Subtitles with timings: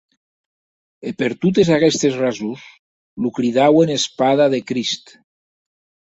[1.09, 2.63] E per totes aguestes rasons
[3.25, 5.13] lo cridauen Espada de Crist.